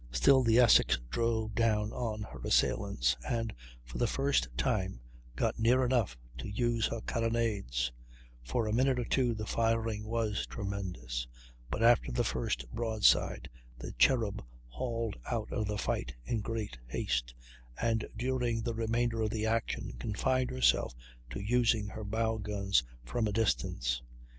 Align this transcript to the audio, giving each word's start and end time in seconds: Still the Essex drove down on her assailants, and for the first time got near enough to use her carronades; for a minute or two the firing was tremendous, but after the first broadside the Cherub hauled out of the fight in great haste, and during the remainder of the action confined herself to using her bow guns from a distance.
Still 0.11 0.41
the 0.41 0.57
Essex 0.57 0.97
drove 1.11 1.53
down 1.53 1.93
on 1.93 2.23
her 2.23 2.39
assailants, 2.43 3.15
and 3.29 3.53
for 3.85 3.99
the 3.99 4.07
first 4.07 4.47
time 4.57 4.99
got 5.35 5.59
near 5.59 5.85
enough 5.85 6.17
to 6.39 6.49
use 6.49 6.87
her 6.87 7.01
carronades; 7.01 7.91
for 8.43 8.65
a 8.65 8.73
minute 8.73 8.97
or 8.99 9.05
two 9.05 9.35
the 9.35 9.45
firing 9.45 10.05
was 10.05 10.47
tremendous, 10.47 11.27
but 11.69 11.83
after 11.83 12.11
the 12.11 12.23
first 12.23 12.65
broadside 12.71 13.47
the 13.77 13.91
Cherub 13.91 14.43
hauled 14.69 15.17
out 15.29 15.51
of 15.53 15.67
the 15.67 15.77
fight 15.77 16.15
in 16.25 16.41
great 16.41 16.79
haste, 16.87 17.35
and 17.79 18.03
during 18.17 18.63
the 18.63 18.73
remainder 18.73 19.21
of 19.21 19.29
the 19.29 19.45
action 19.45 19.91
confined 19.99 20.49
herself 20.49 20.95
to 21.29 21.39
using 21.39 21.89
her 21.89 22.03
bow 22.03 22.39
guns 22.39 22.81
from 23.05 23.27
a 23.27 23.31
distance. 23.31 24.01